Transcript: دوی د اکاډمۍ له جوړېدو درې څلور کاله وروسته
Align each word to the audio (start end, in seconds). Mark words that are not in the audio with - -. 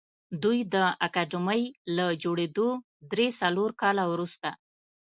دوی 0.43 0.59
د 0.73 0.75
اکاډمۍ 1.05 1.61
له 1.95 2.05
جوړېدو 2.23 2.67
درې 3.11 3.27
څلور 3.39 3.69
کاله 3.81 4.03
وروسته 4.11 4.49